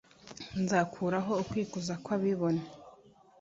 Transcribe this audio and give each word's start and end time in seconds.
Nzakuraho 0.63 1.33
ukwikuza 1.43 1.93
kw’abibone, 2.03 2.63